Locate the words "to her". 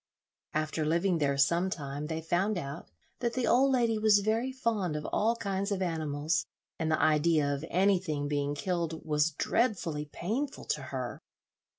10.65-11.21